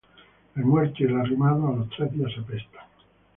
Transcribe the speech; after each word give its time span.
El 0.55 0.65
muerto 0.65 0.95
y 0.97 1.03
el 1.05 1.15
arrimado 1.15 1.67
a 1.67 1.75
los 1.75 1.89
tres 1.91 2.11
días 2.11 2.31
apestan 2.35 2.85